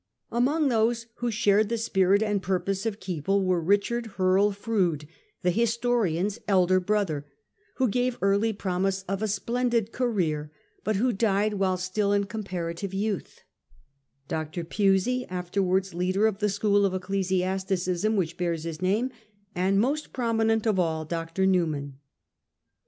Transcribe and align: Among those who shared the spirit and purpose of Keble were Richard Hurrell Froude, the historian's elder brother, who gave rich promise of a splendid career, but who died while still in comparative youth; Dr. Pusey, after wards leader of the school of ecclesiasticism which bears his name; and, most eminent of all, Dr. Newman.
Among 0.31 0.69
those 0.69 1.05
who 1.17 1.29
shared 1.29 1.69
the 1.69 1.77
spirit 1.77 2.23
and 2.23 2.41
purpose 2.41 2.87
of 2.87 2.99
Keble 2.99 3.45
were 3.45 3.61
Richard 3.61 4.07
Hurrell 4.17 4.51
Froude, 4.51 5.05
the 5.43 5.51
historian's 5.51 6.39
elder 6.47 6.79
brother, 6.79 7.27
who 7.75 7.87
gave 7.87 8.17
rich 8.19 8.57
promise 8.57 9.03
of 9.03 9.21
a 9.21 9.27
splendid 9.27 9.91
career, 9.91 10.51
but 10.83 10.95
who 10.95 11.13
died 11.13 11.53
while 11.53 11.77
still 11.77 12.13
in 12.13 12.23
comparative 12.23 12.95
youth; 12.95 13.41
Dr. 14.27 14.63
Pusey, 14.63 15.27
after 15.29 15.61
wards 15.61 15.93
leader 15.93 16.25
of 16.25 16.39
the 16.39 16.49
school 16.49 16.83
of 16.83 16.95
ecclesiasticism 16.95 18.15
which 18.15 18.37
bears 18.37 18.63
his 18.63 18.81
name; 18.81 19.11
and, 19.53 19.79
most 19.79 20.09
eminent 20.17 20.65
of 20.65 20.79
all, 20.79 21.05
Dr. 21.05 21.45
Newman. 21.45 21.99